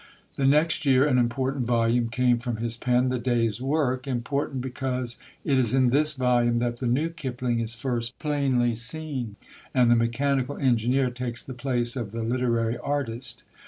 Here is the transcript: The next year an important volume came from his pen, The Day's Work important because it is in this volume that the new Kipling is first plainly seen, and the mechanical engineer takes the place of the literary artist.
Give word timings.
The 0.35 0.47
next 0.47 0.83
year 0.83 1.05
an 1.05 1.19
important 1.19 1.67
volume 1.67 2.09
came 2.09 2.39
from 2.39 2.57
his 2.57 2.75
pen, 2.75 3.09
The 3.09 3.19
Day's 3.19 3.61
Work 3.61 4.07
important 4.07 4.59
because 4.59 5.19
it 5.45 5.59
is 5.59 5.75
in 5.75 5.91
this 5.91 6.13
volume 6.15 6.57
that 6.57 6.77
the 6.77 6.87
new 6.87 7.09
Kipling 7.09 7.59
is 7.59 7.75
first 7.75 8.17
plainly 8.17 8.73
seen, 8.73 9.35
and 9.75 9.91
the 9.91 9.95
mechanical 9.95 10.57
engineer 10.57 11.11
takes 11.11 11.43
the 11.43 11.53
place 11.53 11.95
of 11.95 12.13
the 12.13 12.23
literary 12.23 12.79
artist. 12.79 13.43